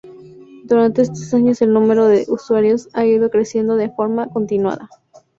[0.63, 4.89] Durante estos años el número de usuarios ha ido creciendo de forma continuada.